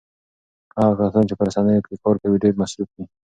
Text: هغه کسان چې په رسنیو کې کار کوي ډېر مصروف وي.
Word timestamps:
هغه 0.79 0.93
کسان 1.09 1.23
چې 1.29 1.33
په 1.37 1.43
رسنیو 1.47 1.85
کې 1.85 2.01
کار 2.03 2.15
کوي 2.21 2.37
ډېر 2.43 2.53
مصروف 2.61 2.89
وي. 2.95 3.05